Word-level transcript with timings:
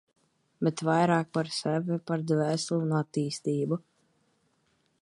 Bet 0.67 0.81
vairāk 0.87 1.29
par 1.39 1.51
sevi, 1.57 1.99
par 2.09 2.25
dvēseli 2.33 2.81
un 2.87 2.97
attīstību. 3.03 3.81